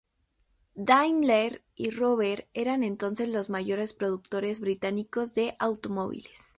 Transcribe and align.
Daimler 0.79 1.63
y 1.75 1.91
Rover 1.91 2.49
eran 2.55 2.81
entonces 2.81 3.29
los 3.29 3.51
mayores 3.51 3.93
productores 3.93 4.59
británicos 4.59 5.35
de 5.35 5.55
automóviles. 5.59 6.49